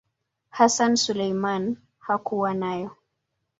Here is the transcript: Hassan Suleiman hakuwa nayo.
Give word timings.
Hassan 0.49 0.95
Suleiman 0.97 1.77
hakuwa 1.99 2.53
nayo. 2.53 2.95